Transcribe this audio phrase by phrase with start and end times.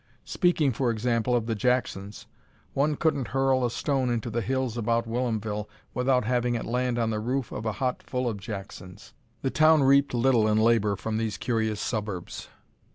[0.25, 2.25] Speaking, for example, of the Jacksons
[2.73, 7.11] one couldn't hurl a stone into the hills about Whilomville without having it land on
[7.11, 9.13] the roof of a hut full of Jacksons.
[9.43, 12.49] The town reaped little in labor from these curious suburbs.